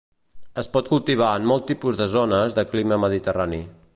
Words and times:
Es 0.61 0.69
pot 0.77 0.87
cultivar 0.93 1.27
en 1.41 1.45
molts 1.51 1.69
tipus 1.73 2.01
de 2.01 2.09
zones 2.15 2.57
de 2.61 2.65
clima 2.73 3.01
mediterrani. 3.07 3.65